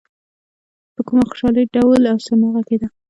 په 0.95 1.01
کومه 1.07 1.23
خوشالۍ 1.29 1.63
ډول 1.75 2.01
او 2.11 2.17
سرنا 2.25 2.47
غږېده. 2.53 2.87